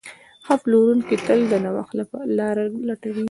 ښه 0.45 0.55
پلورونکی 0.63 1.15
تل 1.25 1.39
د 1.51 1.53
نوښت 1.63 1.93
لاره 2.39 2.63
لټوي. 2.87 3.19